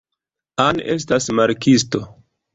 Anne 0.63 0.85
estas 0.95 1.29
marksisto. 1.41 2.05